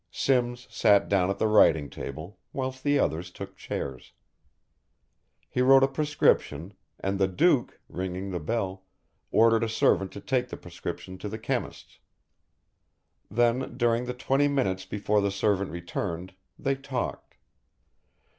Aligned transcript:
Simms 0.09 0.65
sat 0.71 1.09
down 1.09 1.29
at 1.29 1.37
the 1.37 1.45
writing 1.45 1.87
table, 1.87 2.39
whilst 2.53 2.83
the 2.83 2.97
others 2.97 3.29
took 3.29 3.55
chairs. 3.55 4.13
He 5.47 5.61
wrote 5.61 5.83
a 5.83 5.87
prescription, 5.87 6.73
and 6.99 7.19
the 7.19 7.27
Duke, 7.27 7.79
ringing 7.87 8.31
the 8.31 8.39
bell, 8.39 8.83
ordered 9.29 9.63
a 9.63 9.69
servant 9.69 10.11
to 10.13 10.19
take 10.19 10.47
the 10.49 10.57
prescription 10.57 11.19
to 11.19 11.29
the 11.29 11.37
chemists. 11.37 11.99
Then 13.29 13.77
during 13.77 14.05
the 14.05 14.15
twenty 14.15 14.47
minutes 14.47 14.85
before 14.85 15.21
the 15.21 15.29
servant 15.29 15.69
returned 15.69 16.33
they 16.57 16.73
talked. 16.73 17.35